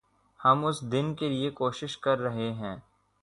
[0.39, 2.75] ہم اس دن کے لئے کوشش کررہے ہیں